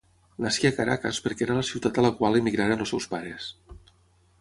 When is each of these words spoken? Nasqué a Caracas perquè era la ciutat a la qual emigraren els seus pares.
Nasqué 0.45 0.69
a 0.69 0.73
Caracas 0.77 1.19
perquè 1.27 1.45
era 1.47 1.59
la 1.59 1.67
ciutat 1.69 1.99
a 2.03 2.07
la 2.07 2.13
qual 2.23 2.41
emigraren 2.43 2.85
els 2.87 2.95
seus 2.97 3.11
pares. 3.15 3.55